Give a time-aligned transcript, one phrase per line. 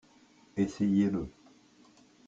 [0.57, 1.29] Essayez-le.